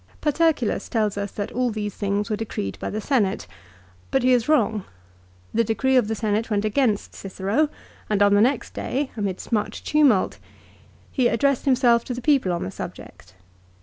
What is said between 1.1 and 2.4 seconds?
us that all these things were